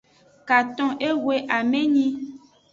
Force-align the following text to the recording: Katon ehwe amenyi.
Katon 0.47 0.91
ehwe 1.09 1.35
amenyi. 1.57 2.07